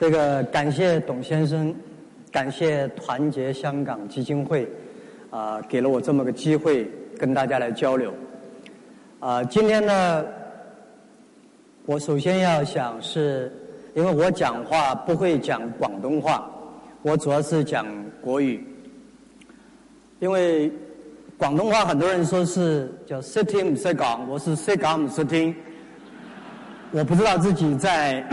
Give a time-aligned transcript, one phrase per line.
[0.00, 1.74] 这个感谢董先生，
[2.32, 4.66] 感谢团结香港基金会，
[5.28, 8.10] 啊，给了我这么个机会跟大家来交流。
[9.18, 10.24] 啊，今天呢，
[11.84, 13.52] 我首先要想是，
[13.92, 16.50] 因为我讲话不会讲广东话，
[17.02, 17.86] 我主要是讲
[18.22, 18.66] 国语。
[20.18, 20.72] 因为
[21.36, 25.54] 广东话很多人说是叫识听唔识讲，我是识讲唔识听，
[26.90, 28.24] 我不知道自己在。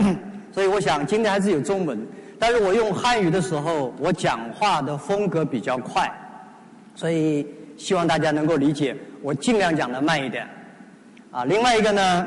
[0.58, 1.96] 所以我想今天还是有中文，
[2.36, 6.12] 但是我用汉语的时候，我讲话的风格比较快，
[6.96, 8.96] 所以希望大家能够理解。
[9.22, 10.48] 我尽量讲的慢一点。
[11.30, 12.26] 啊，另外一个呢，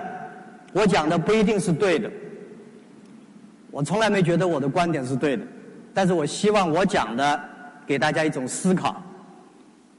[0.72, 2.10] 我讲的不一定是对的，
[3.70, 5.44] 我从来没觉得我的观点是对的，
[5.94, 7.38] 但是我希望我讲的
[7.86, 9.04] 给大家一种思考。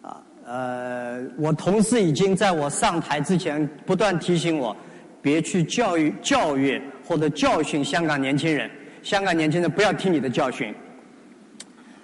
[0.01, 4.75] 啊，呃，我同事已经在我上台之前不断提醒我，
[5.21, 6.81] 别去教育教育。
[7.13, 8.71] 或者教训香港年轻人，
[9.03, 10.75] 香港年轻人不要听你的教训。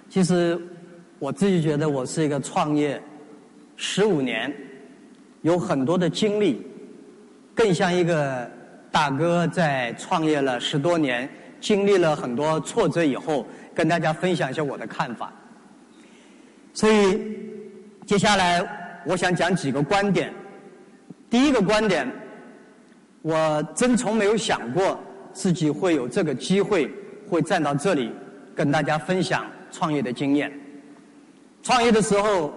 [0.07, 0.55] 其实
[1.17, 3.01] 我自己觉得我是一个创业
[3.75, 4.53] 十五年，
[5.41, 6.61] 有很多的经历，
[7.55, 8.47] 更像一个
[8.91, 11.27] 大哥在创业了十多年，
[11.59, 15.33] 经历了很多挫折以后，跟大家分享一下我的看法。
[16.71, 17.19] 所以
[18.05, 18.63] 接下来
[19.07, 20.31] 我想讲几个观点。
[21.31, 22.07] 第一个观点。
[23.21, 24.99] 我真从没有想过
[25.33, 26.89] 自己会有这个机会，
[27.29, 28.11] 会站到这里
[28.55, 30.51] 跟大家分享创业的经验。
[31.61, 32.53] 创业的时候，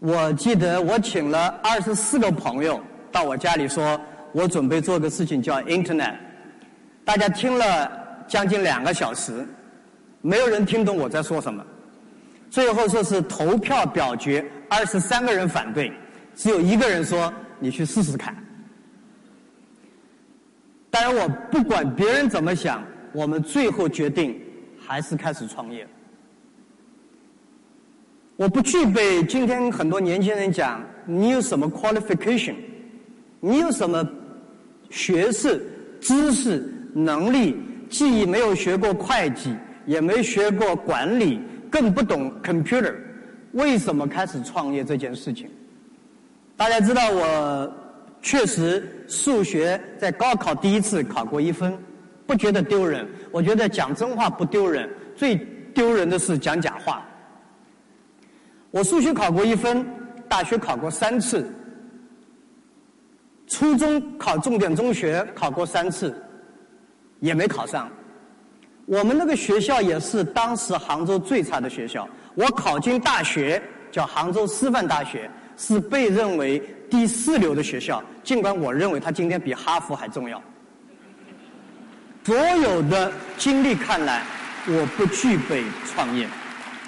[0.00, 2.80] 我记得我请了二十四个朋友
[3.12, 4.00] 到我家里，说
[4.32, 6.16] 我准备做个事情叫 Internet。
[7.04, 7.90] 大家听了
[8.26, 9.46] 将近两个小时，
[10.20, 11.64] 没有人听懂我在说什么。
[12.50, 15.92] 最后说是投票表决，二十三个人反对，
[16.34, 18.36] 只有一个人说你去试试看。
[20.98, 24.40] 当然，我不管别人怎么想，我们最后决定
[24.78, 25.86] 还是开始创业。
[28.34, 32.54] 我不具备今天很多年轻人讲你有什么 qualification，
[33.40, 34.02] 你有什么
[34.88, 35.62] 学识、
[36.00, 37.58] 知识、能力，
[37.90, 39.54] 既没有学过会计，
[39.84, 42.94] 也没学过管理，更不懂 computer，
[43.52, 45.50] 为什么开始创业这件事情？
[46.56, 47.85] 大家知道我。
[48.26, 51.78] 确实，数学在高考第一次考过一分，
[52.26, 53.06] 不觉得丢人。
[53.30, 55.36] 我觉得讲真话不丢人，最
[55.72, 57.06] 丢人的是讲假话。
[58.72, 59.86] 我数学考过一分，
[60.28, 61.48] 大学考过三次，
[63.46, 66.12] 初中考重点中学考过三次，
[67.20, 67.88] 也没考上。
[68.86, 72.08] 我们那个学校也是当时杭州最差的学校。
[72.34, 73.62] 我考进大学
[73.92, 76.60] 叫杭州师范大学，是被认为。
[76.90, 80.42] 第四流的学校，尽管我认为它今天比哈佛还重要。
[82.24, 84.22] 所有的经历看来，
[84.66, 86.28] 我不具备创业，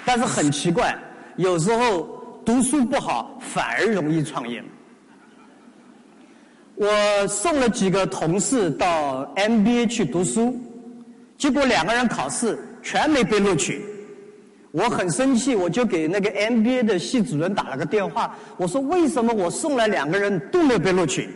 [0.03, 0.97] 但是很奇怪，
[1.37, 4.61] 有时候读书不好反而容易创业。
[6.75, 10.57] 我送了几个同事到 MBA 去读书，
[11.37, 13.85] 结果两个人考试全没被录取。
[14.71, 21.29] 我很生气，我就给那个 MBA 的系主任打了个电话，我说为什么我送来两个人都没有被录取？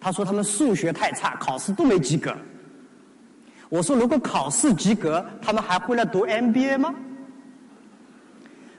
[0.00, 2.34] 他说他们数学太差，考试都没及格。
[3.68, 6.94] 我说如果考试及格，他们还会来读 MBA 吗？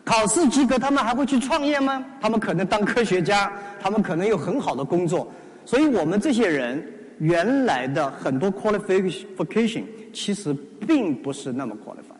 [0.03, 2.03] 考试及格，他们还会去创业吗？
[2.21, 5.31] 他们可能当科学家，他们可能有很好的工作。
[5.65, 6.83] 所以我们这些人
[7.19, 9.83] 原来的很多 qualification
[10.13, 10.53] 其实
[10.87, 12.16] 并不是那么 qualified。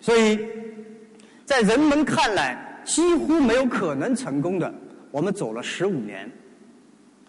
[0.00, 0.38] 所以，
[1.44, 4.72] 在人们看来几乎没有可能成功的，
[5.10, 6.30] 我们走了十五年，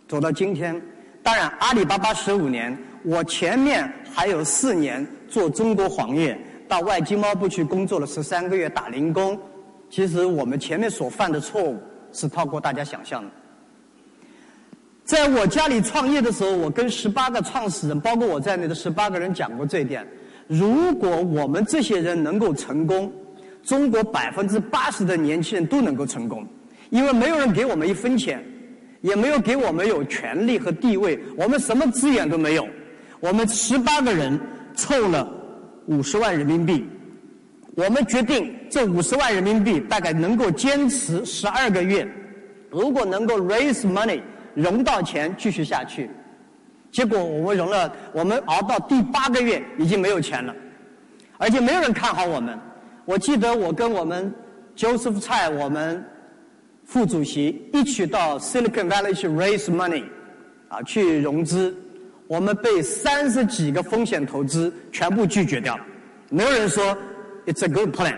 [0.08, 0.82] 走到今天。
[1.22, 9.40] 当然，阿里巴巴十五年，我前面还有四年做中国黄页，到外经贸部去工作了十三个月打零工。
[9.90, 11.78] 其实我们前面所犯的错误
[12.14, 13.30] 是超过大家想象的。
[15.04, 20.08] 在我家里创业的时候，我跟十八个创始人，包括我在内的十八个人讲过这一点。
[20.52, 23.10] 如果我们这些人能够成功，
[23.64, 26.46] 中国百分之八十的年轻人都能够成功，
[26.90, 28.44] 因为没有人给我们一分钱，
[29.00, 32.68] 也没有给我们有权利和地位，我们什么资源都没有。
[33.22, 34.38] 我们十八个人
[34.76, 35.26] 凑了
[35.86, 36.86] 五十万人民币，
[37.76, 42.06] 我们决定这五十万人民币大概能够坚持十二个月，
[42.70, 44.20] 如果能够 raise money
[44.54, 46.10] 融到钱继续下去。
[46.92, 50.54] 结果我们融了，我们熬到第八个月已经没有钱了，
[51.38, 52.60] 而且没有人看好我们。
[53.06, 54.34] 我记得我跟我们
[54.76, 56.06] Joseph 蔡，我们
[56.86, 60.04] 副主席一起到 Silicon Valley 去 raise money，
[60.68, 61.76] 啊，去融资。
[62.28, 65.86] 我们被三十几个风险投资全部拒绝掉了，
[66.30, 66.98] 没有人说
[67.46, 68.16] it's a good plan，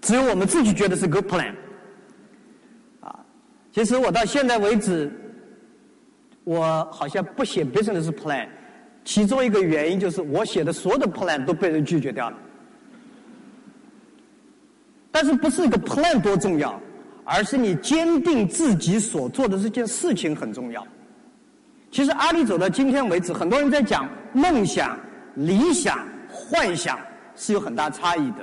[0.00, 1.52] 只有我们自己觉得是 good plan。
[3.00, 3.18] 啊，
[3.72, 5.12] 其实我到现在为止，
[6.50, 8.48] 我好像不写 business plan，
[9.04, 12.36] 其中一个原因就是我写的所有的 plan 都被人拒绝掉了。
[15.12, 16.80] 但是不是一个 plan 多重要，
[17.22, 20.84] 而是你坚定自己所做的这件事情很重要。
[21.88, 24.98] 其实阿里走到今天为止，很多人在讲梦想、
[25.36, 26.98] 理想、幻想
[27.36, 28.38] 是有很大差异的。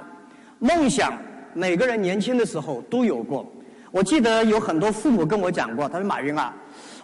[0.59, 1.11] 梦想，
[1.53, 3.45] 每个人年轻的时候都有过。
[3.91, 6.53] 我记得有很多父母跟我讲过，他说：“马云啊，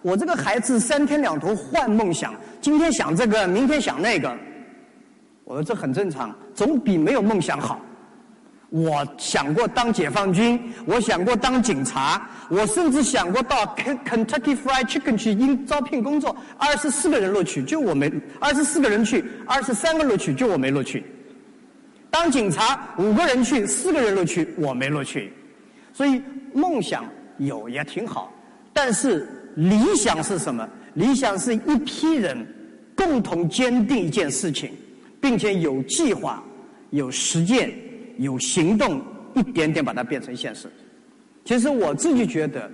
[0.04, 4.38] 我这个孩子三天两头换梦想，今天想这个，明天想那个。”
[5.46, 7.82] 我说：“这很正常，总比没有梦想好。”
[8.70, 16.36] 我想过当解放军，我想过当警察，我甚至想过到 Kentucky Fried Chicken 去应招聘工作。
[16.58, 18.10] 二十四个人录取，就我没；
[18.40, 21.06] 二十四个人去，二十三个录取，就我没录取。
[22.10, 25.32] 当警察，五个人去，四个人录取，我没录取。
[25.94, 26.20] 所以
[26.52, 27.06] 梦想
[27.38, 28.34] 有也挺好，
[28.74, 30.68] 但是理想是什么？
[30.96, 32.46] 理想是一批人
[32.96, 34.72] 共同坚定一件事情，
[35.22, 36.44] 并且有计划、
[36.92, 37.74] 有实践。
[38.20, 39.02] 有行动，
[39.34, 40.72] 一点点把它变成现实。
[41.44, 42.72] 其实我自己觉得，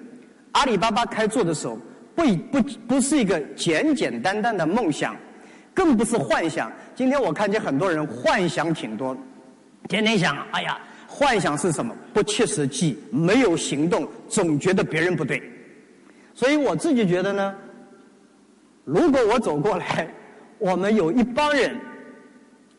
[0.52, 1.80] 阿里巴巴开做的时候，
[2.14, 5.16] 不不不是一个简简单单的梦想，
[5.74, 6.70] 更不是幻想。
[6.94, 9.18] 今天我看见很多人幻想挺多，
[9.88, 10.78] 天天想，哎呀，
[11.08, 11.96] 幻想是什么？
[12.14, 15.42] 不切实际，没有行动，总觉得别人不对。
[16.40, 17.54] 所以我自己觉得呢，
[18.86, 20.08] 如果我走过来，
[20.58, 21.78] 我们有一帮人，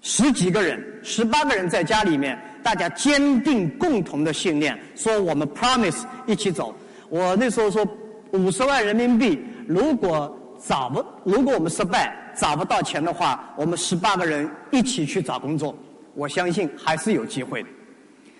[0.00, 2.40] 十几个人、十八个人在家里面。
[2.62, 6.74] 大家坚定共同的信念，说我们 promise 一起走。
[7.10, 7.86] 我那时候说
[8.32, 15.74] 五十万人民币，如果找不，如果我们失败找不到钱的话，我们十八个人一起去找工作，
[16.14, 17.68] 我相信还是有机会的。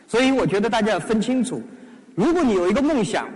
[0.07, 1.63] 所以我觉得大家要分清楚，
[2.15, 3.29] 如果你有一个梦想，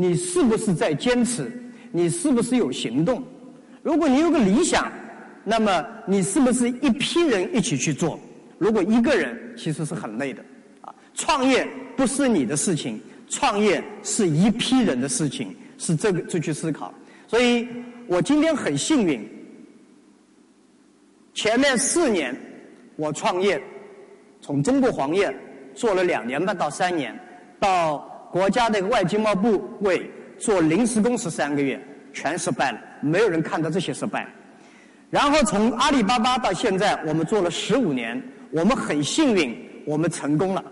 [0.00, 1.52] 你是不是在坚持？
[1.92, 3.22] 你是不是有行动？
[3.82, 4.90] 如果你有个理想，
[5.44, 8.18] 那么你是不是一批人一起去做？
[8.56, 10.42] 如果一个人其实是很累的，
[10.80, 12.98] 啊，创业不是你的事情，
[13.28, 16.94] 创业是一批人的事情，是这个这去思考。
[17.26, 17.68] 所以
[18.06, 19.28] 我今天很幸运，
[21.34, 22.34] 前面四年
[22.96, 23.62] 我创业，
[24.40, 25.30] 从中国黄页
[25.74, 27.14] 做了两年半到三年，
[27.58, 31.80] 到国家的外经贸部委做临时工十三个月，
[32.12, 34.26] 全失败了，没有人看到这些失败。
[35.10, 38.22] 然后从阿里巴巴到现在，我们做了十五年。
[38.52, 39.56] 我们很幸运，
[39.86, 40.64] 我们成功了，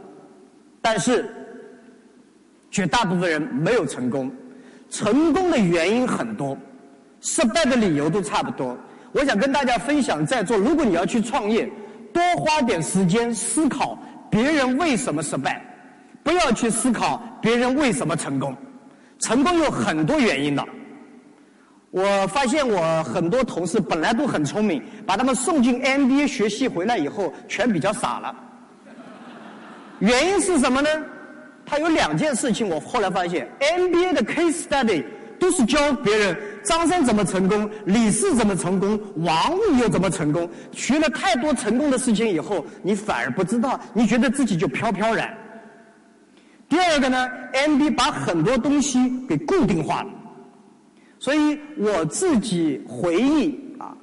[0.82, 1.32] 但是
[2.72, 4.28] 绝大部分人没有成功。
[4.90, 6.58] 成功的原因很多，
[7.20, 8.76] 失败的理由都差不多。
[9.12, 11.70] 我想跟大家分享，在座如果你要去创业，
[12.12, 13.96] 多花点时间思考
[14.28, 15.64] 别人为什么失败，
[16.22, 18.56] 不要去思考别人为什么成功。
[19.18, 20.64] 成功有很多原因的。
[21.90, 28.34] 我发现我很多同事本来都很聪明，把他们送进 MBA 学习回来以后，全比较傻了。
[29.98, 30.88] 原因是什么呢？
[31.64, 35.04] 他有两件事情，我后来发现，MBA 的 case study
[35.40, 40.48] 都是教别人张三怎么成功，李四怎么成功，王五又怎么成功。
[40.72, 45.36] 学了太多成功的事情以后，你反而不知道，你觉得自己就飘飘然。
[46.68, 50.10] 第二个呢，MB 把很多东西给固定化了。
[51.18, 53.96] 所以我自己回忆啊，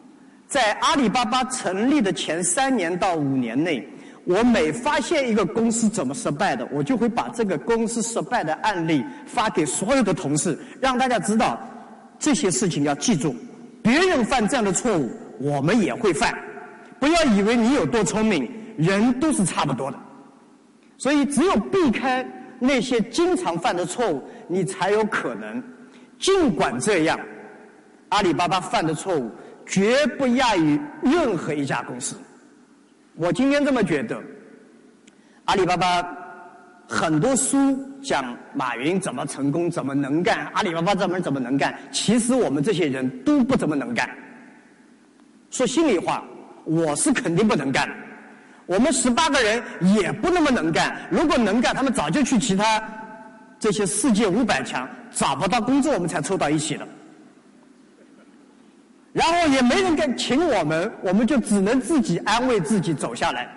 [0.47, 3.87] 在阿里巴巴成立的前三年到五年内，
[4.25, 11.59] 我每发现一个公司怎么失败的，我就会把这个公司失败的案例发给所有的同事，让大家知道
[12.19, 13.35] 这些事情要记住。
[13.83, 16.35] 别人犯这样的错误，我们也会犯。
[16.99, 19.99] 不要以为你有多聪明，人都是差不多的。
[20.97, 22.25] 所以只有避开
[22.59, 25.63] 那些经常犯的错误，你才有可能。
[26.17, 27.19] 尽管这样，
[28.09, 29.29] 阿里巴巴犯的错误
[29.65, 32.15] 绝不亚于任何一家公司。
[33.15, 34.21] 我今天这么觉得，
[35.45, 36.05] 阿里巴巴
[36.87, 41.77] 很多书讲马云怎么成功，怎么能干，阿里巴巴怎么怎么能干。
[41.91, 44.09] 其实我们这些人都不怎么能干。
[45.49, 46.23] 说心里话，
[46.63, 47.89] 我是肯定不能干。
[48.65, 49.63] 我们十八个人
[49.95, 51.07] 也不那么能干。
[51.11, 52.81] 如果能干，他们早就去其他。
[53.57, 56.87] 这些世界五百强找不到工作，我们才凑到一起的。
[59.13, 63.49] 然后也没人敢请我们，我们就只能自己安慰自己走下来，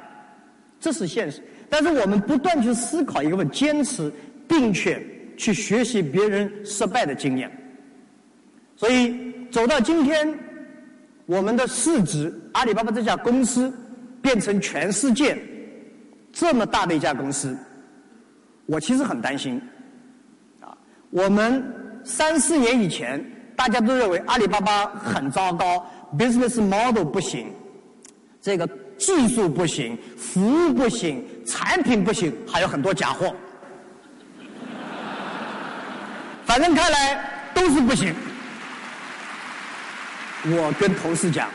[0.79, 1.43] 这是现实。
[1.69, 4.11] 但是我们不断去思考一个问题，坚持
[4.47, 5.05] 并且
[5.37, 7.51] 去学习别人失败的经验。
[8.77, 10.33] 所以走到今天，
[11.27, 13.71] 我们的市值，阿里巴巴这家公司
[14.29, 15.39] 变成全世界
[16.31, 17.57] 这么大的一家公司，
[18.67, 19.59] 我其实很担心。
[20.61, 20.77] 啊，
[21.09, 21.65] 我们
[22.05, 23.25] 三四年以前，
[23.57, 25.83] 大家都认为阿里巴巴很糟糕
[26.19, 27.51] ，business model 不行，
[28.39, 28.69] 这个
[28.99, 33.35] 技术不行，服务不行，产品不行，还有很多假货。
[36.45, 38.15] 反正看来都是不行。
[40.45, 41.49] 我跟同事讲，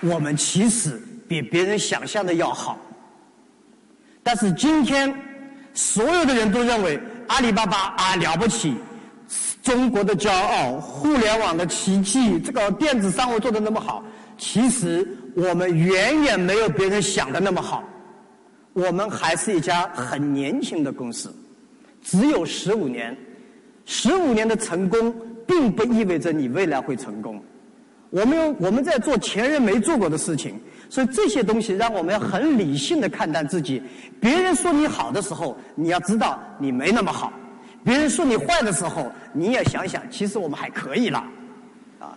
[0.00, 2.78] 我们其实比别人想象的要好。
[4.22, 5.14] 但是今天，
[5.72, 8.74] 所有的人都认为阿里巴巴啊了不起，
[9.62, 14.02] 中国的骄傲，互联网的奇迹，这个电子商务做的那么好。
[14.36, 17.84] 其实我们远远没有别人想的那么好。
[18.72, 21.32] 我们还是一家很年轻的公司，
[22.02, 23.16] 只有十五年。
[23.86, 25.14] 十五年的成功，
[25.46, 27.40] 并不意味着你未来会成功。
[28.14, 30.54] 我们有我们在做前人没做过的事情，
[30.88, 33.82] 所以这些东西让我们要很理性的看待自己。
[34.20, 37.32] 别人说你好的时候，你要知道你没那么好；
[37.82, 41.18] 别人说你坏的时候，你也想想，其实我们还可以了，
[41.98, 42.16] 啊。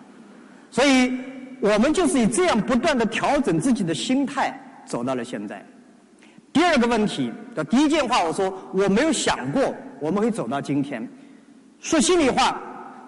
[0.70, 1.18] 所以
[1.60, 5.66] 我们就是以这样不断的调整自己的心态，走到了现在。
[6.54, 11.10] 第二个问题的第一件话，我说我没有想过我们会走到今天。
[11.80, 12.62] 说心里话，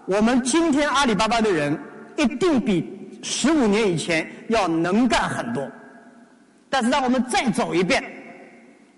[0.07, 1.79] 我们今天阿里巴巴的人。
[2.19, 5.69] 一定比十五年以前要能干很多，
[6.69, 8.03] 但是让我们再走一遍，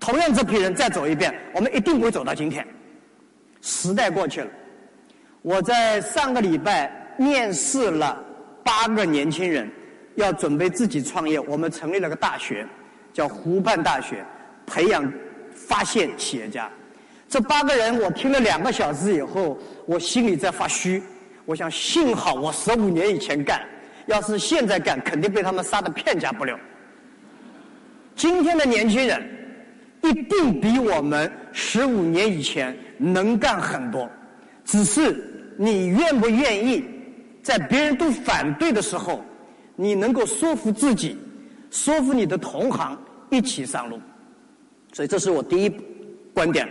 [0.00, 2.66] 同样这批人再走一遍，我们一定不会走到今天。
[3.60, 4.50] 时代过去了，
[5.42, 8.20] 我在上个礼拜面试了
[8.64, 9.70] 八个年轻人，
[10.16, 11.38] 要准备自己创业。
[11.38, 12.66] 我们成立了个大学，
[13.12, 14.24] 叫湖畔大学，
[14.66, 15.12] 培养
[15.54, 16.68] 发现企业家。
[17.28, 21.02] 这八个人，我听了两个小时以后，我心里在发虚。
[21.44, 23.60] 我想，幸好我十五年以前干，
[24.06, 26.56] 要是现在干，肯定被他们杀的片甲不留。
[28.14, 29.20] 今天的年轻人
[30.02, 34.08] 一定比我们十五年以前能干很多，
[34.64, 36.84] 只是你愿不愿意
[37.42, 39.24] 在别人都反对的时候，
[39.74, 41.18] 你能够说服自己，
[41.72, 42.96] 说服你的同行
[43.30, 44.00] 一起上路。
[44.92, 45.72] 所以，这是我第一
[46.32, 46.68] 观点。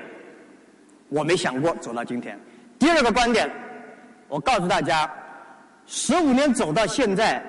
[1.10, 2.40] 我没想过走到今天。
[2.80, 3.52] 第二个观点。
[4.32, 5.12] 我告诉大家，
[5.86, 7.44] 十五年走到现在，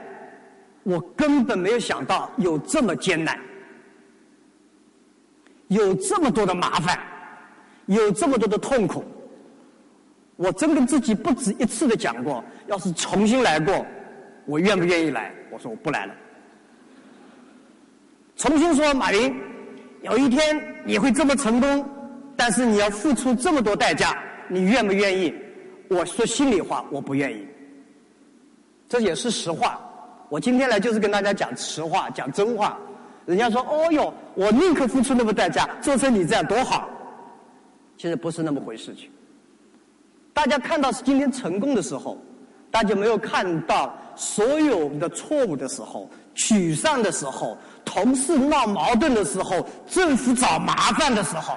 [0.82, 3.38] 我根本没有想到有这么艰难，
[5.68, 6.98] 有这么多的麻烦，
[7.86, 9.04] 有这么多的痛苦。
[10.34, 13.86] 我真跟自己不止一次的讲过，要是重新来过，
[14.44, 15.32] 我愿不愿意来？
[15.52, 16.12] 我说我不来了。
[18.36, 19.32] 重新说，马云，
[20.00, 21.88] 有一天你会这么成功，
[22.36, 25.32] 但是你要付出这么多代价，你愿不愿意？
[25.92, 27.46] 我说心里话，我不愿意，
[28.88, 29.80] 这也是实话。
[30.28, 32.78] 我今天来就是跟大家讲实话，讲真话。
[33.26, 36.88] 人家说：“哦哟，我宁可付出那么代价，做成你这样多好。”
[37.96, 38.94] 其实不是那么回事。
[38.94, 39.08] 情
[40.32, 42.18] 大家看到是今天成功的时候，
[42.70, 51.56] 大家没有看到所有的错误的时候、沮丧的时候、同事闹矛盾的时候、政府找麻烦的时候，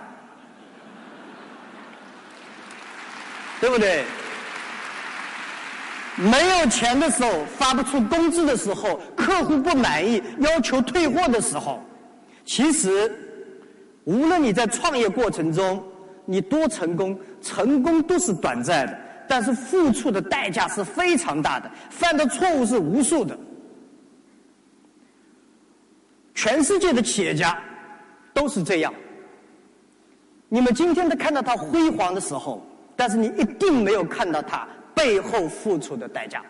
[3.60, 4.04] 对不对？
[6.17, 11.84] 没有钱的时候，发不出工资的时候，客户不满意，要求退货的时候，
[12.45, 13.12] 其实，
[14.05, 15.84] 无论你在创业过程中
[16.25, 23.38] 你多成功，成功都是短暂的，但是付出的代价是非常大的，犯的错误是无数的。
[26.34, 27.62] 全世界的企业家
[28.34, 28.93] 都是这样。
[30.48, 34.65] 你们今天都看到他辉煌的时候，但是你一定没有看到他。
[34.95, 36.41] 背后付出的代价，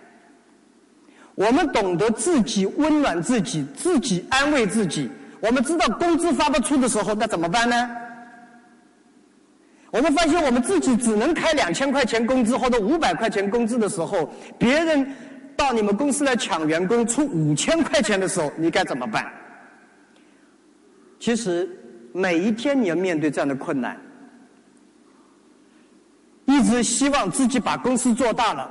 [1.33, 5.09] 我们懂得自己温暖自己，自己安慰自己。
[5.41, 7.89] 我们知道工资发不出的时候，那怎么办呢？
[9.91, 15.07] 我们发现我们自己只能开两千块钱工资或者五百块钱工资的时候，别人
[15.55, 19.31] 到你们公司来抢员工出五千块钱的时候，你该怎么办？
[21.19, 21.69] 其实
[22.13, 23.97] 每一天你要面对这样的困难。
[26.55, 28.69] 一直希望自己把公司做大了，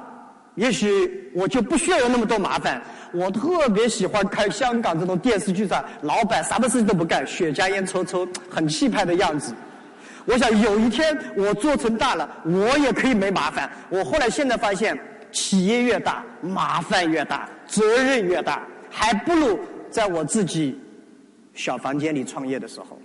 [0.54, 2.80] 也许我就不需要有那么多麻烦。
[3.12, 9.52] 我特别喜欢看香港这种电视剧上，老板什么事情都不干，雪茄烟抽抽，很气派的样子。
[10.24, 13.70] 我想有一天我做成大了，我也可以没麻烦。
[13.90, 14.98] 我后来现在发现，
[15.30, 19.60] 企业越大，麻烦越大，责任越大，还不如
[19.90, 20.80] 在我自己
[21.52, 22.98] 小房间里创业的时候。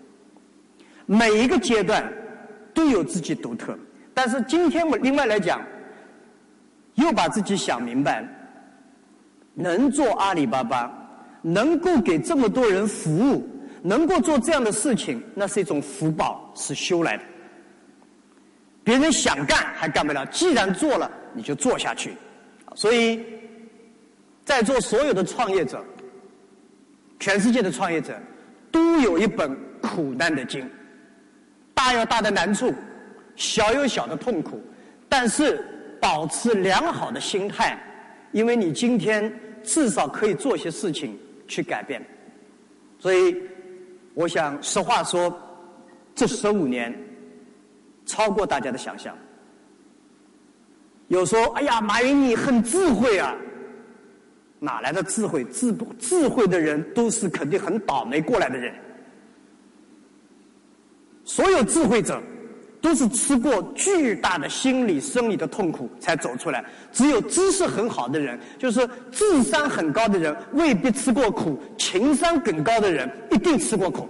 [1.06, 2.10] 每一个阶段
[2.74, 3.78] 都有自己独特。
[4.22, 5.62] 但是今天我另外来讲，
[6.96, 8.28] 又把自己想明白，
[9.54, 10.92] 能做阿里巴巴，
[11.42, 13.48] 能够给这么多人服务，
[13.82, 17.24] 能够做这样的事情，那是一种福报，是修来的。
[18.84, 22.18] 别人想干还干不了，既然做了，你就做下去。
[22.76, 23.24] 所以，
[24.44, 25.82] 在座所有的创业者，
[27.22, 28.20] 全世界的创业者，
[28.70, 30.70] 都有一本苦难的经。
[31.74, 32.76] 大有大的难处，
[33.40, 34.62] 小有小的痛苦，
[35.08, 35.66] 但是
[36.02, 37.82] 保持良好的心态，
[38.34, 41.18] 因为你今天至少可以做些事情
[41.48, 42.06] 去改变。
[43.00, 43.34] 所以，
[44.14, 45.34] 我想实话说，
[46.14, 46.94] 这十五年
[48.06, 49.18] 超过大家的想象。
[51.08, 53.34] 有说：“哎呀，马云你很智慧啊，
[54.60, 55.46] 哪来的智慧？
[55.46, 58.76] 智智慧的人都是肯定很倒霉过来的人。
[61.24, 62.22] 所有智慧者
[62.82, 66.64] 都是吃过巨大的心理生理的痛苦才走出来。
[66.92, 74.08] 只有知识很好的人，就是智商很高的人，未必吃过苦；情商更高的人，一定吃过苦。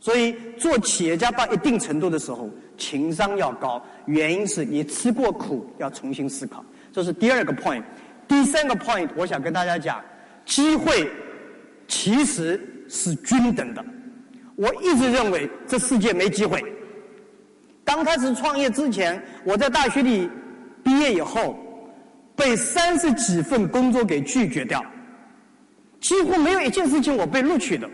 [0.00, 6.64] 所以，做企业家到一定程度的时候。”情商要高，原因是你吃过苦，要重新思考。
[6.90, 7.84] 这是第二个 point。
[8.26, 10.02] 第三个 point，我想跟大家讲，
[10.44, 11.08] 机会
[11.86, 13.84] 其实是均等的。
[14.56, 16.60] 我一直认为这世界没机会。
[17.94, 20.30] 刚开始创业之前，我在大学里
[20.82, 21.58] 毕业以后，
[22.34, 24.82] 被三十几份工作给拒绝掉，
[26.00, 27.86] 几乎没有一件事情我被录取的。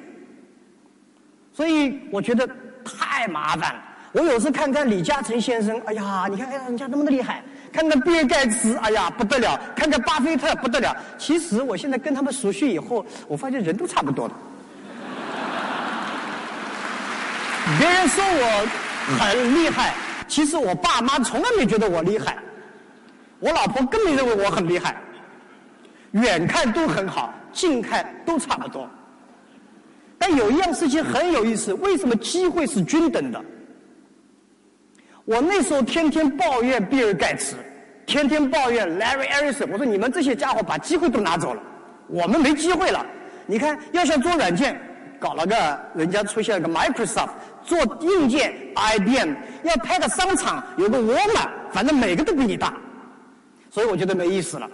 [1.53, 2.49] 所以我觉得
[2.85, 3.83] 太麻烦了。
[4.13, 10.97] 我有时看看李嘉诚先生，哎呀，你看看人家那么的厉害；看看比尔盖茨，哎呀不得了；看看巴菲特，不得了。
[11.19, 14.35] 其实我现在跟他们熟悉以后，我发现人都差不多的。
[17.81, 18.67] 别人说我
[19.19, 19.95] 很厉害，
[20.27, 22.37] 其实我爸妈从来没觉得我厉害，
[23.41, 24.97] 我老婆更没认为我很厉害。
[26.13, 28.89] 远看都很好，近看都差不多。
[30.19, 33.43] 但有一样事情很有意思，为什么机会是均等的？
[35.25, 37.57] 我那时候天天抱怨比尔盖茨，
[38.07, 39.69] 天天抱怨 Larry Ellison。
[39.71, 41.63] 我说你们这些家伙把机会都拿走了，
[42.09, 43.05] 我们没机会了。
[43.47, 44.81] 你看，要想做软件，
[45.21, 47.29] 搞了个人家出现了个 Microsoft；
[47.69, 52.75] 做硬件，IBM；要开个商场，有个沃尔玛，反正每个都比你大。
[53.69, 54.67] 所以我觉得没意思了。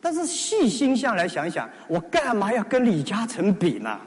[0.00, 3.98] 但是细心下来想想，我干嘛要跟李嘉诚比呢？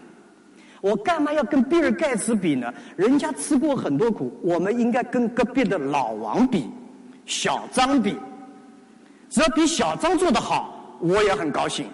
[0.80, 2.74] 我干嘛要跟比尔盖茨比呢？
[2.96, 6.72] 人家吃过很多苦，我们应该跟隔壁的老王比，
[7.26, 8.18] 小张比。
[9.30, 11.88] 只要比小张做得好，我也很高兴。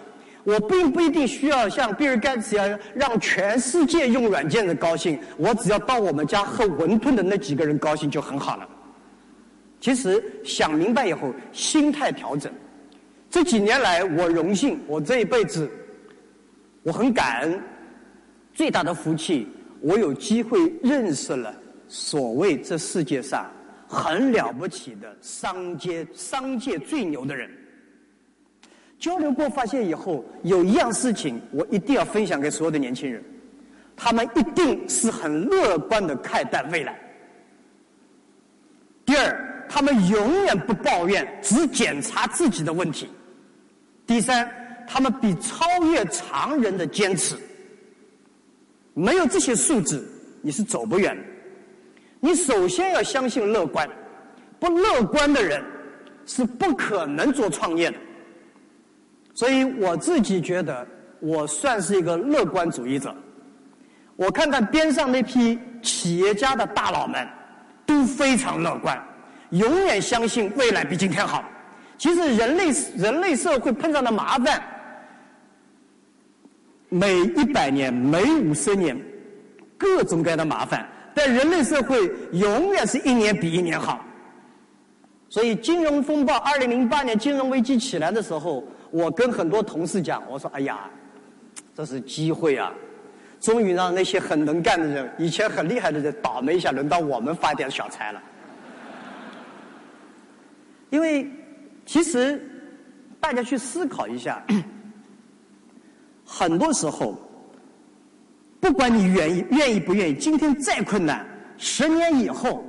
[0.47, 8.65] 我并不一定需要像比尔盖茨一样让全世界用软件的高兴，我只要到我们家喝馄饨的那几个人高兴就很好了。
[9.81, 12.49] 其实想明白以后，心态调整。
[13.29, 15.69] 这几年来，我荣幸，我这一辈子，
[16.81, 17.61] 我很感恩。
[18.53, 19.49] 最大的福气，
[19.81, 21.53] 我有机会认识了
[21.89, 23.51] 所谓这世界上
[23.85, 27.51] 很了不起的商界商界最牛的人。
[28.99, 33.23] 交流过发现以后，有一样事情我一定要分享给所有的年轻人，
[33.95, 36.99] 他们一定是很乐观的看待未来。
[39.05, 43.07] 第二，他们永远不抱怨，只检查自己的问题。
[44.05, 44.49] 第三，
[44.87, 47.35] 他们比超越常人的坚持。
[48.93, 50.03] 没有这些素质，
[50.41, 51.23] 你是走不远的。
[52.19, 53.87] 你首先要相信乐观，
[54.59, 55.63] 不乐观的人
[56.25, 57.97] 是不可能做创业的。
[59.37, 60.83] 所以我自己觉得，
[61.19, 63.13] 我算是一个乐观主义者。
[64.15, 67.23] 我看看边上那批企业家的大佬们，
[67.85, 68.99] 都非常乐观，
[69.51, 71.45] 永远相信未来比今天好。
[71.99, 74.59] 其实人类人类社会碰上的麻烦。
[76.89, 78.99] 每一百年，每五十年，
[79.77, 84.03] 各种各样的麻烦，但人类社会永远是一年比一年好。
[85.29, 90.89] 所以，金融风暴二零零八年金融危机起来的时候，我跟很多同事讲，我说：“哎呀，
[91.75, 92.73] 这是机会啊！
[93.39, 98.21] 终于让那些很能干的人，以前很厉害的人倒霉一下，轮到我们发点小财了。”
[100.89, 101.29] 因为，
[101.85, 102.41] 其实
[103.19, 104.43] 大家去思考一下。
[106.25, 107.17] 很多时候，
[108.59, 111.25] 不管你愿意愿意不愿意，今天再困难，
[111.57, 112.63] 十年以后，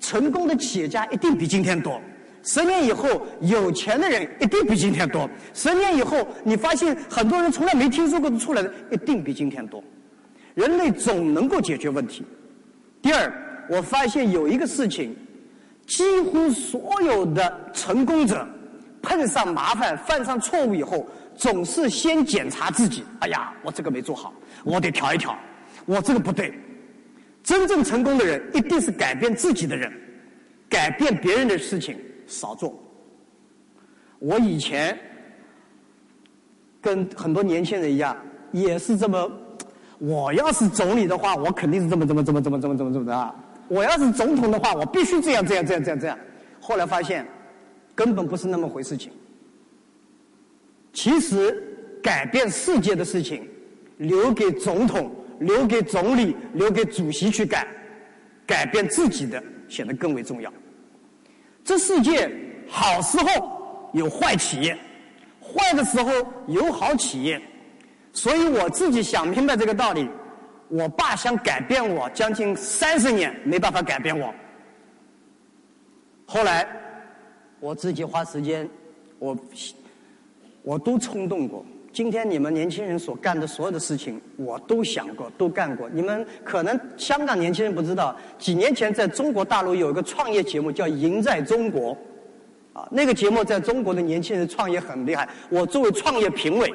[0.00, 2.00] 成功的企业家一定比今天多；
[2.44, 9.82] 十年以后，有钱的人一定比今天多；十年以后，你发现很多人从来没听说过的出来的，一定比今天多。
[10.54, 12.22] 人类总能够解决问题。
[13.00, 13.32] 第二，
[13.68, 15.16] 我发现有一个事情，
[15.86, 18.46] 几乎所有的成功者，
[19.00, 23.02] 碰上麻烦、犯上错误以后，总是先检查自己。
[23.20, 24.32] 哎呀，我这个没做好，
[24.64, 25.34] 我得调一调。
[25.86, 26.52] 我这个不对。
[27.42, 29.92] 真正成功的人，一定是改变自己的人，
[30.68, 32.78] 改变别人的事情少做。
[34.18, 34.98] 我以前
[36.80, 38.16] 跟很多年轻人一样，
[38.52, 39.30] 也是这么。
[39.98, 43.34] 我要是总理的话，我肯定是这么、这么、这么、这么、这么、这么、这么的。
[43.68, 46.18] 我要是总统的话，我必须这样、这样、这样、这样、这样。
[46.60, 47.26] 后来发现，
[47.94, 49.12] 根本不是那么回事情。
[50.92, 51.62] 其实，
[52.02, 53.48] 改变世界的事情，
[53.98, 57.64] 留给总统、留给总理、留给主席去干；
[58.46, 60.52] 改变自己的，显得更为重要。
[61.64, 62.30] 这世界
[62.68, 64.76] 好时候有坏企业，
[65.40, 66.12] 坏的时候
[66.46, 67.40] 有好企业。
[68.12, 70.08] 所以我自己想明白这个道理，
[70.68, 74.32] 我爸想改变我将近三十年，没办法改变我。
[76.26, 76.66] 后来
[77.60, 78.68] 我自己花时间，
[79.18, 79.36] 我
[80.62, 81.64] 我都冲动过。
[81.94, 85.88] 今天你们年轻人所干的所有的事情，我都想过，都干过。
[85.90, 91.92] 你们可能香港年轻人不知道，几年前在中国大陆有一个创业节目叫《赢在中国》，
[92.72, 95.28] 啊，那个节目在中国的年轻人创业很厉害。
[95.48, 96.74] 我作为创业评委。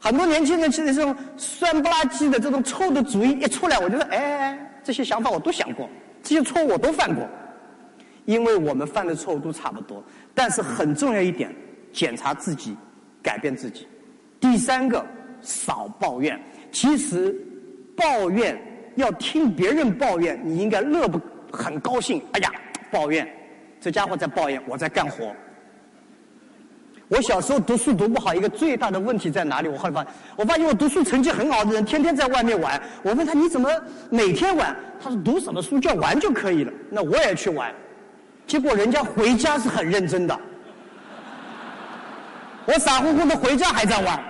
[0.00, 5.86] 很多年轻人其实这种酸不拉几的这种臭的主意一出来，我就说，哎，这些想法我都想过，
[6.22, 7.28] 这些错误我都犯过，
[8.24, 10.02] 因为我们犯的错误都差不多。
[10.34, 11.54] 但是很重要一点，
[11.92, 12.74] 检查自己，
[13.22, 13.86] 改变自己。
[14.44, 15.02] 第三个，
[15.40, 16.38] 少抱怨。
[16.70, 17.34] 其实，
[17.96, 18.60] 抱怨
[18.94, 21.18] 要听别人抱怨，你应该乐不
[21.50, 22.22] 很高兴。
[22.32, 22.52] 哎呀，
[22.90, 23.26] 抱怨，
[23.80, 25.34] 这家伙在抱怨，我在干活。
[27.08, 29.68] 我小时候读书读不好，一个最大的问题在哪里？
[29.68, 32.78] 我后来发现，我发现我读书成绩很好的人，天天在外面玩。
[33.02, 33.70] 我问他你怎么
[34.10, 34.76] 每天玩？
[35.02, 36.72] 他说读什么书叫玩就可以了。
[36.90, 37.74] 那我也去玩，
[38.46, 40.38] 结果人家回家是很认真的，
[42.66, 44.22] 我傻乎乎的回家还在玩。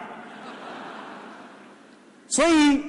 [2.35, 2.81] 所以，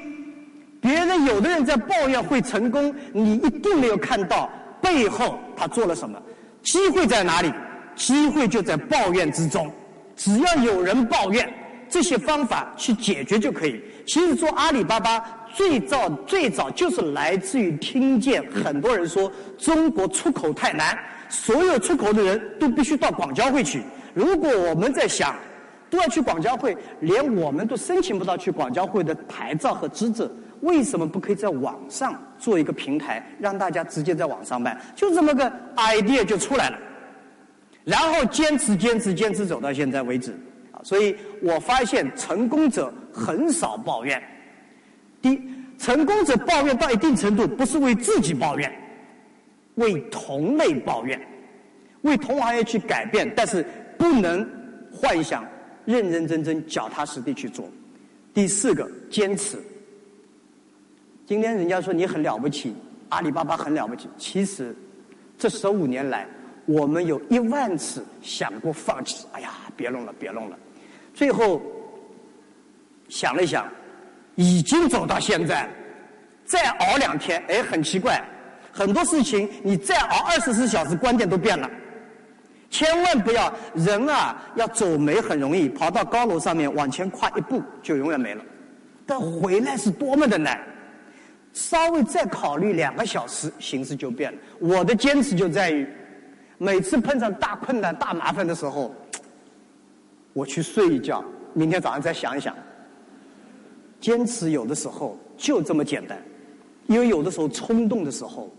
[0.81, 4.49] 别人有的人在抱怨会成功，你一定没有看到
[4.81, 6.19] 背后他做了什么，
[6.63, 7.53] 机会在哪里？
[7.95, 9.71] 机会就在抱怨之中，
[10.15, 11.47] 只要有人抱怨，
[11.87, 13.83] 这些方法去解决就可以。
[14.07, 20.97] 其实做阿里巴巴最早最早就是来自于听见很多人说中国出口太难，
[21.29, 23.83] 所有出口的人都必须到广交会去。
[24.15, 25.35] 如果我们在想
[25.95, 30.29] 都要去广交会，连我们都申请不到去广交会的牌照和资质，
[30.59, 34.77] 为什么不可以在网上做一个平台，让大家直接在网上卖？
[34.93, 36.77] 就这么个 idea 就出来了。
[37.85, 40.31] 然后坚持坚持坚持走到现在为止，
[40.73, 44.21] 啊，所以我发现成功者很少抱怨。
[45.21, 45.41] 第一，
[45.77, 48.69] 成功者抱怨到一定程度，不是为自己抱怨，
[49.75, 51.17] 为同类抱怨，
[52.01, 53.65] 为同行业去改变，但是
[53.97, 54.45] 不能
[54.91, 55.45] 幻想
[55.85, 57.69] 认认真真、脚踏实地去做。
[58.33, 59.57] 第四个，坚持。
[61.25, 62.75] 今天人家说你很了不起，
[63.09, 64.75] 阿里巴巴很了不起，其实
[65.37, 66.27] 这十五年来。
[66.67, 70.57] 我们有一万次想过放弃，哎呀，别弄了，别弄了。
[71.13, 71.61] 最后
[73.07, 73.71] 想了想，
[74.33, 75.69] 已经走到现在，
[76.43, 78.19] 再熬两天，哎，很奇怪，
[78.71, 81.69] 很多事情你再熬二十四小时，观点都变了。
[82.75, 88.43] 千万不要人啊，要走没很容易，跑到高楼上面往前跨一步就永远没了，
[89.05, 90.59] 但回来是多么的难。
[91.53, 94.37] 稍微再考虑两个小时，形势就变了。
[94.59, 95.87] 我的坚持就在于。
[96.57, 98.93] 每次碰上大困难、大麻烦的时候，
[100.33, 102.53] 我去睡一觉，明天早上再想一想。
[104.01, 106.17] 坚持有的时候就这么简单，
[106.87, 108.49] 因为有的时候冲动的时候，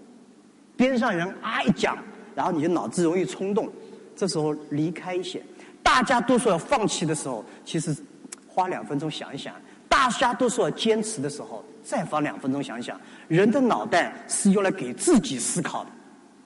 [0.75, 1.99] 边上人啊一讲，
[2.35, 3.71] 然后你就脑子容易冲动，
[4.17, 5.43] 这时候离开一些。
[5.83, 7.95] 大家都说要放弃的时候，其实
[8.49, 9.53] 花两分钟想一想；
[9.89, 13.01] 大家都说要坚持的时候，再花两分钟想一想。
[13.29, 15.91] 人的脑袋是用来给自己思考的。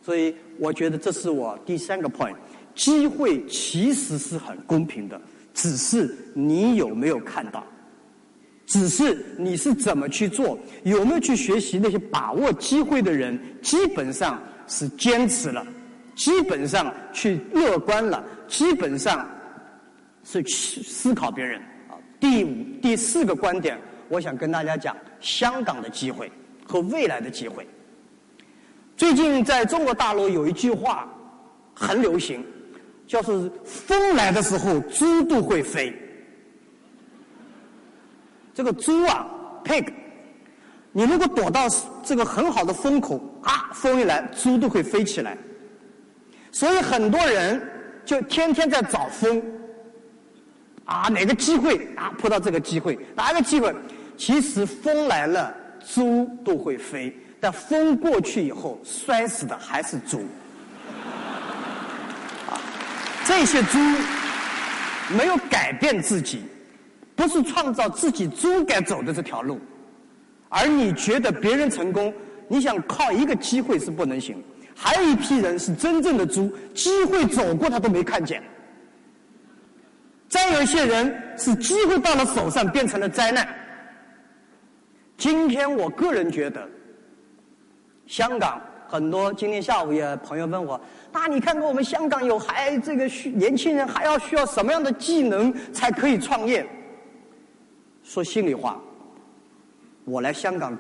[0.03, 2.35] 所以我觉得这是我第三个 point，
[2.75, 5.21] 机会其实是很公平的，
[5.55, 7.65] 只是你有没有看到，
[8.67, 15.67] 只是你是怎么去做，有没有去学习那些把握机会的人，基本上是坚持了，
[16.21, 19.27] 基本上去乐观了，基本上
[20.23, 21.59] 是去思考别人。
[21.89, 23.81] 啊，第五、第四个观点，
[24.11, 26.31] 我想跟大家讲香港的机会
[26.67, 27.67] 和未来的机会。
[28.99, 31.09] 最近在中国大陆有一句话
[31.73, 32.45] 很流行，
[33.07, 35.91] 叫是“风来的时候猪都会飞”。
[38.53, 39.27] 这个猪啊
[39.65, 39.91] ，pig，
[40.93, 41.67] 你如果躲到
[42.05, 45.39] 这个很好的风口，啊，风一来，猪都会飞起来。
[46.53, 47.61] 所以很多人
[48.05, 49.43] 就天天在找风，
[50.85, 53.75] 啊，哪个机会啊碰到这个机会，哪个机会？
[54.17, 55.55] 其实风来了，
[55.87, 60.23] 猪都会飞，但风过去以后，摔死的还是猪。
[63.25, 63.79] 这些猪
[65.17, 66.43] 没有改变自己，
[67.15, 69.61] 不是创造自己猪该走的这条路，
[70.49, 72.13] 而你觉得别人成功，
[72.49, 74.43] 你想靠一个机会是不能行。
[74.83, 78.43] 还有一批人是真正的猪，机会走过他都没看见。
[80.27, 83.47] 再有一些人是机会到了手上变成了灾难。
[85.19, 86.66] 今天我个人觉得，
[88.07, 90.81] 香港很多今天下午也朋友问我，
[91.12, 96.66] 那你看看我们香港有还这个需年轻人还要需要什么样的技能才可以创业？
[98.03, 98.81] 说心里话，
[100.07, 100.75] 我来香港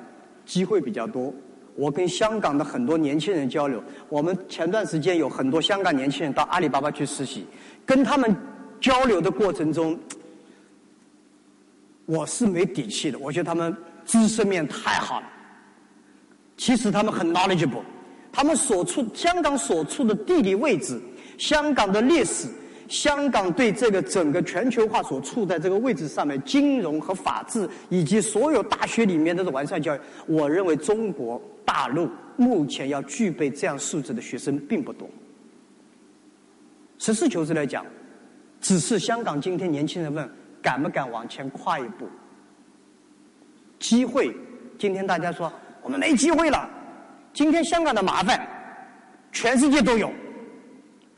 [0.46, 1.34] 机会比较多。
[1.80, 7.46] 我跟香港的很多年轻人交流，我们前段时间有很多香港年轻人到阿里巴巴去实习，
[7.86, 8.36] 跟他们
[8.82, 9.98] 交流的过程中，
[12.04, 13.18] 我是没底气的。
[13.18, 15.26] 我觉得他们知识面太好了，
[16.58, 17.82] 其实他们很 knowledgeable，
[18.30, 21.00] 他们所处香港所处的地理位置，
[21.38, 22.46] 香港的历史。
[22.90, 35.08] 香港对这个整个全球化所处在这个位置上面，金融和法治以及所有大学里面的完善教育，我认为中国大陆目前要具备这样素质的学生并不多。
[36.98, 37.86] 实事求是来讲，
[38.60, 40.28] 只是香港今天年轻人问
[40.60, 42.08] 敢不敢往前跨一步？
[43.78, 44.34] 机会，
[44.80, 45.50] 今天大家说
[45.80, 46.68] 我们没机会了。
[47.32, 48.44] 今天香港的麻烦，
[49.30, 50.10] 全世界都有，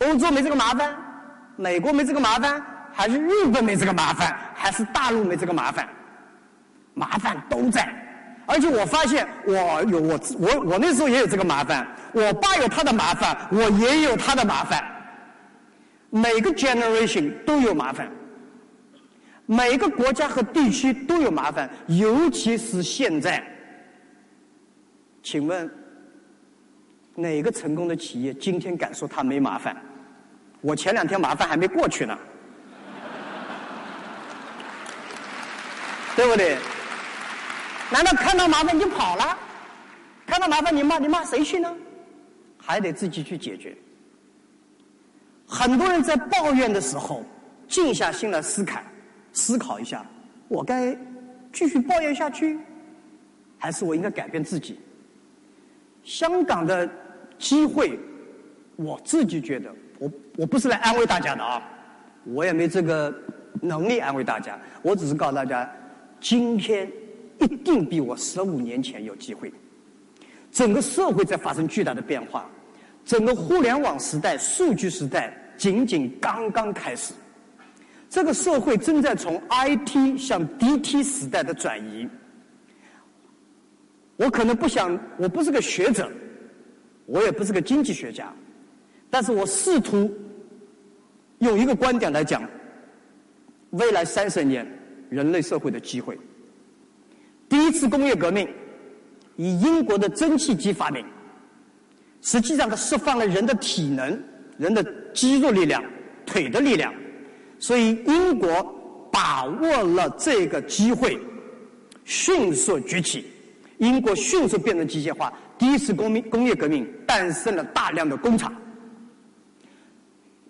[0.01, 0.95] 欧洲没这个麻烦。
[1.57, 5.89] 美国没这个麻烦，还是日本没这个麻烦，还是大陆没这个麻烦？
[6.95, 7.89] 麻烦都在，
[8.47, 14.85] 而且我发现，我有我我我那时候也有这个麻烦，我爸有他的麻烦，我也有他的麻烦。
[16.11, 18.11] 每个 generation 都有麻烦，
[19.47, 23.43] 每个国家和地区都有麻烦，尤其是现在。
[25.23, 25.71] 请问，
[27.15, 29.75] 哪个成功的企业今天敢说他没麻烦？
[30.63, 32.19] 我前两天麻烦还没过去呢，
[36.17, 36.57] 对不对？
[37.91, 39.37] 难道看到麻烦你就跑了？
[40.25, 41.71] 看到麻烦你骂你骂谁去呢？
[42.57, 43.77] 还得自己去解决。
[45.47, 47.25] 很多人在抱怨的时候，
[47.67, 48.81] 静下心来思考，
[49.33, 50.07] 思考一下：
[50.47, 50.97] 我该
[51.53, 52.59] 继续抱怨下去，
[53.59, 54.81] 还是我应该改变自己？
[56.05, 56.89] 香港的
[57.37, 57.99] 机会，
[58.77, 59.75] 我自己觉得。
[60.03, 61.63] 我我不是来安慰大家的啊，
[62.25, 63.15] 我也没这个
[63.61, 64.59] 能力安慰大家。
[64.83, 65.71] 我只是告诉大家，
[66.19, 66.91] 今天
[67.39, 69.53] 一定比我十五年前有机会。
[70.51, 72.51] 整个社会在发生巨大的变化，
[73.05, 77.15] 整个互联网时代、数据时代仅仅刚刚开始。
[78.11, 82.09] 这个社会正在从 IT 向 DT 时代的转移。
[84.17, 86.11] 我可能不想，我不是个学者，
[87.07, 88.35] 我也不是个经济学家。
[89.13, 90.11] 但是我试图
[91.41, 92.43] 用一个观点来讲，
[93.73, 94.67] 未来三十年
[95.11, 96.19] 人类社会的机会。
[97.47, 98.49] 第一次工业革命
[99.37, 101.05] 以英国的蒸汽机发明，
[102.23, 104.19] 实际上它释放了人的体能、
[104.57, 105.85] 人的肌肉力量、
[106.25, 106.91] 腿的力量，
[107.59, 108.65] 所以英国
[109.13, 111.21] 把握了这个机会，
[112.07, 113.27] 迅速崛起，
[113.77, 115.31] 英国迅速变成机械化。
[115.59, 118.51] 第一次工命工业革命诞生了大量的工厂。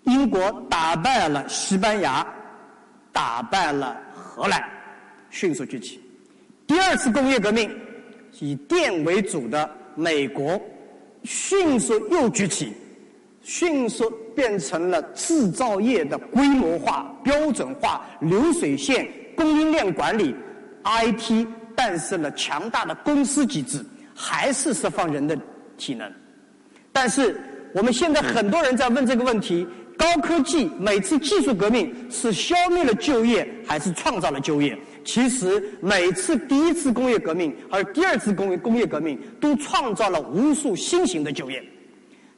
[0.05, 2.25] 英国打败了西班牙，
[3.11, 4.61] 打败了荷兰，
[5.29, 6.01] 迅速崛起。
[6.67, 7.73] 第二次工业革命，
[8.39, 10.59] 以电为主的美国，
[11.23, 12.73] 迅速又崛起，
[13.43, 20.35] 迅速变成了制造业的规模化、标准化、流水线、供应链管理
[20.83, 25.37] ，IT 诞生了强大的公司机制，还是释放人的
[25.77, 26.11] 体能。
[26.91, 27.39] 但是
[27.73, 29.65] 我们现在很多人在问这个问题。
[29.97, 34.77] 高科技每次技术革命是消灭了就业还是创造了就业？
[35.05, 41.63] 其实每次第一次工业革命和第二次工业工业革命都创造了无数新型的就业。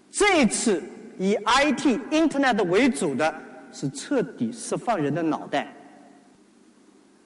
[0.10, 0.82] 这次
[1.20, 3.34] 以 IT Internet 为主的
[3.72, 5.72] 是彻底释放人的脑袋。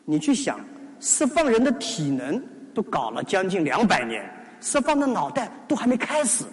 [0.03, 0.59] 你去想，
[0.99, 2.41] 释放人的体能
[2.73, 4.27] 都搞了将近两百年，
[4.59, 6.43] 释放的脑袋都还没开始。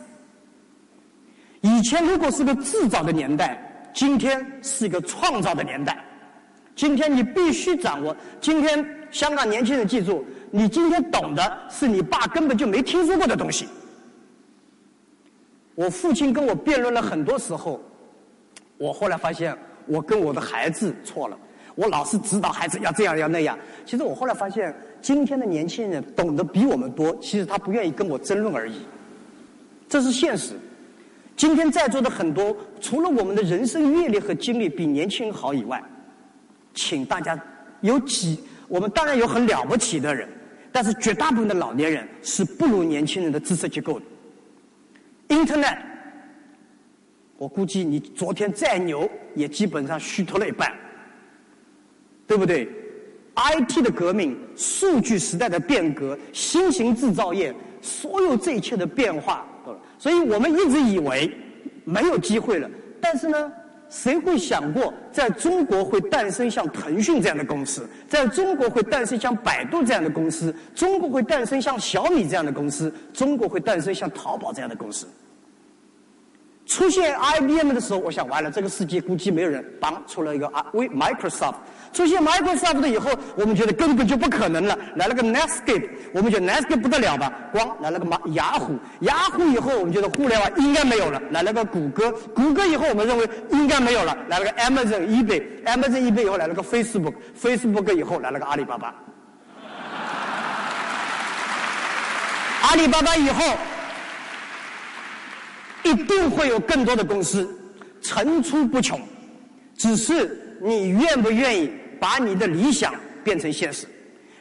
[1.67, 3.63] 以前如果是个制造的年代。
[3.97, 6.05] 今天是一个创造的年代，
[6.75, 8.15] 今天你必须掌握。
[8.43, 13.67] 今天香港年轻人记住，你今天懂的是你爸根本就没听说过的东西。
[15.75, 17.81] 我父亲跟我辩论了很多时候，
[18.77, 21.39] 我后来发现，我跟我的孩子错了，
[21.75, 23.59] 我老是指导孩子要这样要那样。
[23.87, 28.83] 其实我后来发现，今天的年轻人懂得比我们多，其实他不愿意跟我争论而已，
[29.89, 30.53] 这是现实。
[31.37, 35.83] 今天在座的很多，除了我们的人生阅历和经历比年轻人好以外，
[36.73, 37.39] 请大家
[37.83, 40.27] 有几，我们当然有很了不起的人，
[40.73, 44.07] 但是绝大部分的老年人是不如年轻人的知识结构的。
[45.29, 45.79] Internet，
[47.37, 50.73] 我估计你昨天再牛，也基本上虚脱了一半，
[52.27, 52.67] 对不对
[53.35, 59.47] ？IT 的革命、数据时代的变革、新型制造业，所有这一切的变化，
[59.99, 61.31] 所以我们一直以为
[61.85, 62.69] 没有机会了。
[63.01, 63.53] 但是呢，
[63.89, 75.07] 谁会想过，在中国会诞生像腾讯这样的公司，在中国会诞生像百度这样的公司，中国会诞生像小米这样的公司，中国会诞生像淘宝这样的公司？
[76.67, 81.55] 出现 IBM 的时候，我想完了，这个世界估计没有人帮出了一个啊，为 Microsoft
[81.93, 84.77] 出现 Microsoft 的以后，我们觉得根本就不可能了。
[84.97, 87.33] 来了个 Netscape，我们觉得 Netscape 不得了吧？
[87.53, 91.23] 光来了个马雅虎，雅虎以后我们觉得互联网应该没有了。
[91.31, 94.17] 来了个谷歌，谷歌以后我们认为应该没有了。
[94.29, 98.93] 来了个 Amazon、eBay，Amazon、eBay 以后来了个 Facebook，Facebook 以后来了个阿里巴巴。
[102.63, 103.45] 阿里巴巴以后。
[105.89, 107.49] 一定会有更多的公司
[108.01, 109.01] 层出不穷，
[109.75, 111.71] 只是你愿不愿意
[112.01, 113.87] 把你的理想变成现实？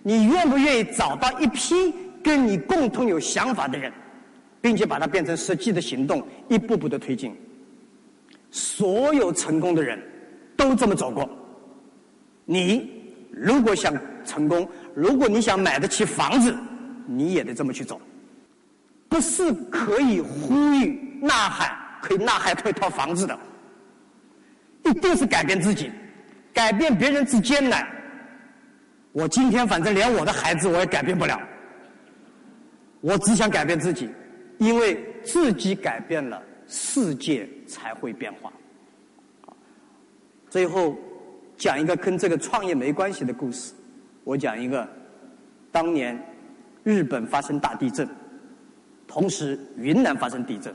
[0.01, 3.91] 你愿不愿意找到一批跟你共同有想法的人，
[4.61, 7.35] 并且把它变成实际的行动，一步步的推进？
[8.51, 9.99] 所有成功的人
[10.55, 11.29] 都这么走过。
[12.45, 12.89] 你
[13.31, 16.55] 如果想成功，如果你想买得起房子，
[17.07, 17.99] 你也得这么去走。
[19.15, 21.01] 不是可以呼吁。
[21.21, 23.39] 呐喊可以呐喊出一套房子的，
[24.83, 25.89] 一定是改变自己，
[26.53, 27.87] 改变别人之艰难。
[29.13, 31.41] 我今天反正连我的孩子我也改变不了，
[32.99, 34.09] 我只想改变自己，
[34.57, 38.51] 因为自己改变了，世界才会变化。
[40.49, 40.93] 最后
[41.55, 43.73] 讲一个跟这个创业没关系的故事，
[44.25, 44.85] 我讲一个，
[45.71, 46.21] 当年
[46.83, 48.07] 日本发生大地震，
[49.07, 50.73] 同时云南发生地震。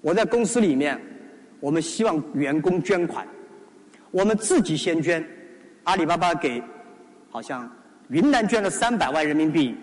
[0.00, 1.00] 我在公司里面，
[1.60, 3.26] 我们希望员工捐款，
[4.10, 5.24] 我们自己先捐。
[5.84, 6.62] 阿里巴巴给，
[7.30, 7.70] 好像
[8.08, 9.76] 云南捐了三百万人民币，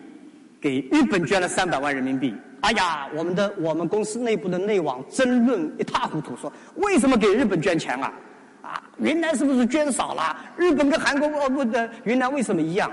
[0.61, 2.33] 给日本捐了三百万人民币。
[2.61, 8.13] 哎呀，我们的我们公司内部的内网争论一塌糊涂，说为什么给日本捐钱啊？
[8.61, 10.35] 啊，云南是不是捐少了？
[10.57, 12.91] 日本跟韩国哦不的云南为什么一样？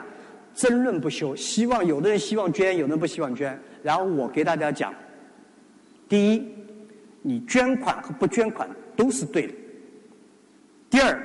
[0.56, 1.36] 争论不休。
[1.36, 3.56] 希望有的人希望捐，有的人不希望捐。
[3.84, 4.92] 然后我给大家讲，
[6.08, 6.42] 第一。
[7.28, 9.52] 你捐款和不捐款都是对的。
[10.88, 11.20] 第二，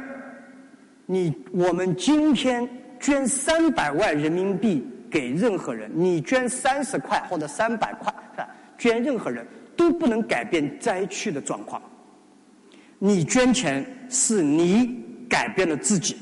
[1.05, 2.67] 你我们今天
[2.99, 8.11] 捐三百万人民币给任何人，你捐三十块或者三百块，
[8.79, 9.45] 捐任何人
[9.77, 11.79] 都不能改变灾区的状况。
[12.97, 16.17] 你捐钱是你改变了自己，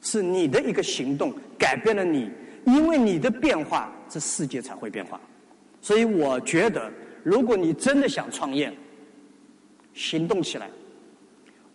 [0.00, 2.30] 是你的一个行动改变了你，
[2.64, 5.20] 因为你的变化，这世界才会变化。
[5.80, 6.90] 所以我觉得。
[7.24, 8.72] 如果你真的想创业，
[9.92, 10.70] 行动起来。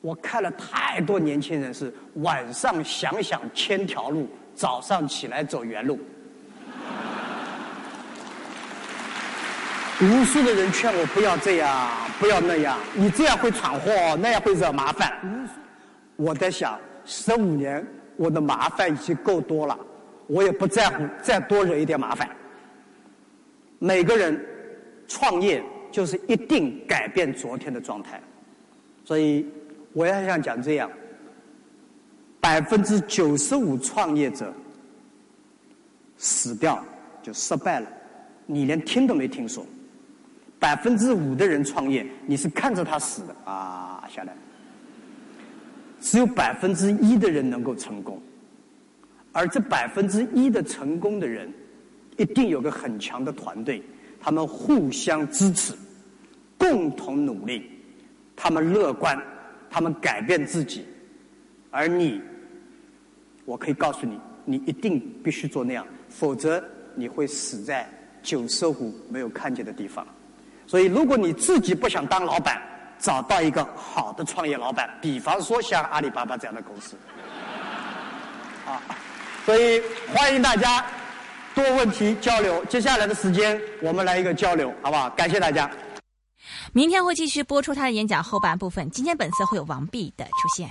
[0.02, 6.00] 我看了太多年轻人是晚上想想千条路，早上起来走原路。
[10.02, 15.14] 无数的人劝我不要这样，不要那样，你这样会闯祸，那样会惹麻烦。
[16.16, 17.86] 我在想，十五年
[18.18, 19.78] 我的麻烦已经够多了，
[20.28, 22.30] 我也不在乎再多惹一点麻烦。
[23.80, 24.40] 每个人。
[25.06, 28.20] 创业就是一定改变昨天的状态，
[29.04, 29.46] 所以
[29.92, 30.90] 我也想讲这样：
[32.40, 34.52] 百分之九十五创业者
[36.18, 36.84] 死掉
[37.22, 37.88] 就失败了，
[38.46, 39.64] 你连听都没听说；
[40.58, 44.34] 百分之五的人创业，你是看着他死的啊下来。
[46.04, 48.22] 只有百分之一的人能够成功，
[49.32, 51.50] 而这百分之一的成功的人，
[52.18, 53.82] 一定有个很强的团队。
[54.20, 55.74] 他们互相支持，
[56.58, 57.72] 共同努力，
[58.36, 59.18] 他们乐观，
[59.70, 60.86] 他们改变自己，
[61.72, 62.22] 而你，
[63.46, 66.62] 我可以告诉你，你一定必须做那样，否则
[66.96, 67.90] 你会死在
[68.22, 70.06] 九色虎没有看见的地方。
[70.68, 72.62] 所以，如果你自己不想当老板，
[73.00, 76.98] 找到一个好的创业老板，比方说像阿里巴巴这样的公司，
[78.66, 78.82] 啊，
[79.46, 79.82] 所以
[80.14, 80.86] 欢迎大家。
[81.56, 85.08] 多问题交流，接下来的时间我们来一个交流，好不好？
[85.12, 85.70] 感谢大家。
[86.72, 88.90] 明天会继续播出他的演讲后半部分。
[88.90, 90.68] 今天本次会有王毕的出现。